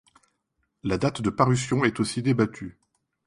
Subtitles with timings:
[0.81, 2.75] La date de parution est aussi débattue.